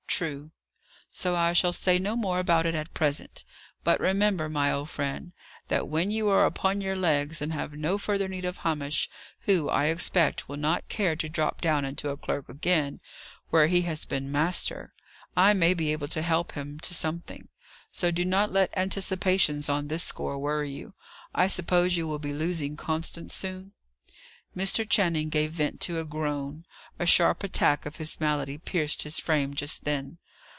"True." 0.21 0.51
"So 1.11 1.35
I 1.35 1.51
shall 1.51 1.73
say 1.73 1.97
no 1.97 2.15
more 2.15 2.37
about 2.37 2.67
it 2.67 2.75
at 2.75 2.93
present. 2.93 3.43
But 3.83 3.99
remember, 3.99 4.49
my 4.49 4.71
old 4.71 4.87
friend, 4.91 5.31
that 5.67 5.87
when 5.87 6.11
you 6.11 6.29
are 6.29 6.45
upon 6.45 6.79
your 6.79 6.95
legs, 6.95 7.41
and 7.41 7.51
have 7.53 7.73
no 7.73 7.97
further 7.97 8.27
need 8.27 8.45
of 8.45 8.57
Hamish 8.59 9.09
who, 9.47 9.67
I 9.67 9.85
expect, 9.85 10.47
will 10.47 10.57
not 10.57 10.87
care 10.89 11.15
to 11.15 11.27
drop 11.27 11.59
down 11.59 11.85
into 11.85 12.09
a 12.09 12.17
clerk 12.17 12.49
again, 12.49 12.99
where 13.49 13.65
he 13.65 13.81
has 13.83 14.05
been 14.05 14.31
master 14.31 14.93
I 15.35 15.53
may 15.53 15.73
be 15.73 15.91
able 15.91 16.09
to 16.09 16.21
help 16.21 16.51
him 16.51 16.79
to 16.81 16.93
something; 16.93 17.47
so 17.91 18.11
do 18.11 18.23
not 18.23 18.51
let 18.51 18.71
anticipations 18.77 19.69
on 19.69 19.89
his 19.89 20.03
score 20.03 20.37
worry 20.37 20.69
you. 20.69 20.93
I 21.33 21.47
suppose 21.47 21.97
you 21.97 22.07
will 22.07 22.19
be 22.19 22.33
losing 22.33 22.77
Constance 22.77 23.33
soon?" 23.33 23.71
Mr. 24.55 24.87
Channing 24.87 25.29
gave 25.29 25.49
vent 25.51 25.79
to 25.79 25.97
a 25.97 26.03
groan: 26.03 26.65
a 26.99 27.05
sharp 27.05 27.41
attack 27.41 27.85
of 27.85 27.95
his 27.95 28.19
malady 28.19 28.57
pierced 28.57 29.03
his 29.03 29.17
frame 29.17 29.53
just 29.53 29.85
then. 29.85 30.17